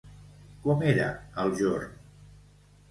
Com 0.63 0.81
era 0.93 1.11
el 1.45 1.55
jorn? 1.61 1.95